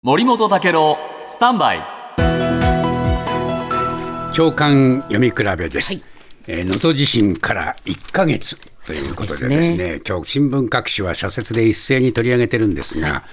[0.00, 0.96] 森本武郎
[1.26, 1.82] スタンバイ。
[4.32, 6.04] 長官読み比べです。
[6.46, 13.24] えー能登地震から1ヶ月ということでですね、今日新聞各紙は社説で一斉に取り上げてるんですが、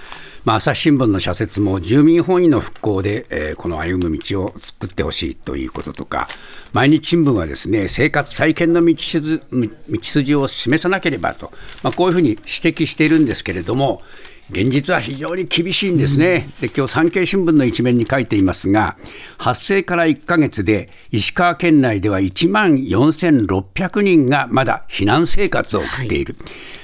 [0.44, 6.26] まあ、朝日新聞の社説も住民本位の復興で、えーこの歩む道を作ってほしいということとか、
[6.72, 9.68] 毎日新聞はですね、生活再建の道筋道
[10.02, 11.52] 筋を示さなければと、
[11.84, 14.02] まあ、こういうふうに指摘しているんですけれども、
[14.50, 18.96] 現実は非常に厳しいんですね、で今日産経新聞の一面に書いていますが、
[19.38, 26.36] 発生から1ヶ月で、石川県内では1万4600人がまだ避難生活を送っている。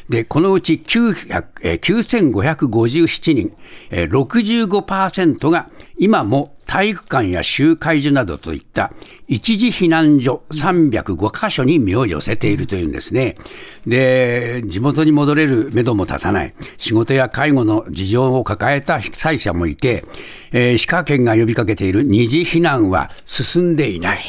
[0.09, 3.57] でこのうち900えー9557人、
[3.91, 5.71] えー65%が
[6.03, 8.93] 今も体育館や集会所などといった
[9.29, 13.37] 一時避難所305カ所に身を寄せているというんですね。
[13.87, 20.05] で、地元に戻れる目処も立たない、仕事や介護の事情を抱えた被災者もいて、
[20.53, 24.21] えー石川県が呼びかけている二次避難は進んでいない。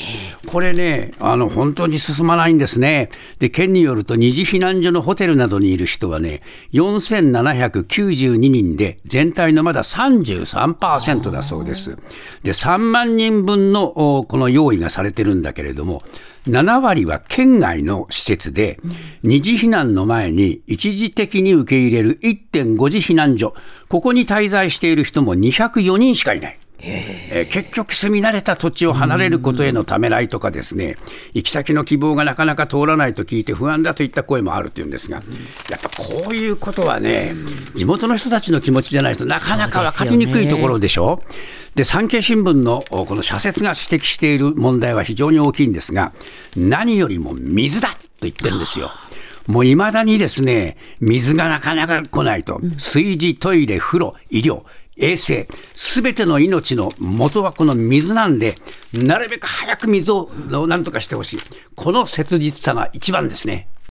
[0.45, 3.09] これね、あの、本当に進まないんですね。
[3.39, 6.41] で、県によると二次避難所のホテルなどにいる人はね、
[6.73, 11.62] 4792人で、全体のまだ33%だそうです。
[11.63, 11.97] です。
[12.43, 16.03] で、3万人分のこの用意がされてるんだけれども、
[16.47, 18.79] 7割は県外の施設で、
[19.23, 23.53] 二次避難の前に一時的に受け入れる1.5次避難所、
[23.87, 26.59] ここに滞在している人も204人しかいない。
[26.85, 30.95] えー結局、住み慣れた土地を離れることへのためらいとかですね、
[31.33, 35.21] 行き先の希望がなかなか通らないと聞いて不安だといった声もあるというんですが、
[35.69, 37.33] やっぱこういうことはね、
[37.75, 41.19] 地元の人たちの気持ちじゃないとなかなか分かりにくいところでしょ。
[41.75, 46.13] で産経新聞のおこの社説が指摘している問題は非常に大きいんですが、
[46.55, 48.91] 何よりも水だと言ってるんですよ。
[49.47, 54.63] もういまだにですね、水がなかなか来ないと、炊事、トイレ、風呂、医療、
[54.95, 58.55] 衛生、すべての命の元はこの水なんで、
[58.93, 60.29] なるべく早く水を
[60.67, 61.39] なんとかしてほしい。
[61.75, 63.67] この切実さが一番ですね。